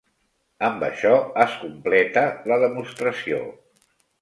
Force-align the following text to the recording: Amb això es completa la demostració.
Amb 0.69 0.85
això 0.87 1.11
es 1.45 1.53
completa 1.65 2.25
la 2.53 2.59
demostració. 2.67 3.43